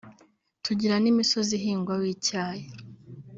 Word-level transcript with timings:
tugira 0.63 0.95
n’imisozi 0.99 1.51
ihingwaho 1.59 2.05
icyayi 2.15 2.65